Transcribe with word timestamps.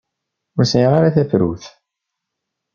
Ur 0.57 0.65
sɛiɣ 0.65 0.91
ara 0.97 1.15
tafrut. 1.15 1.63